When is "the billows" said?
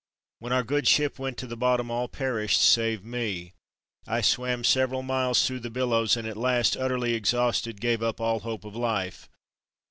5.59-6.17